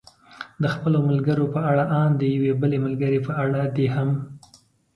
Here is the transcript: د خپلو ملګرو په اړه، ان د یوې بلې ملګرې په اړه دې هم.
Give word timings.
د 0.61 0.63
خپلو 0.73 0.97
ملګرو 1.09 1.45
په 1.55 1.59
اړه، 1.71 1.83
ان 2.01 2.09
د 2.21 2.23
یوې 2.35 2.51
بلې 2.61 2.77
ملګرې 2.85 3.19
په 3.27 3.31
اړه 3.43 3.61
دې 3.75 3.87
هم. 3.95 4.09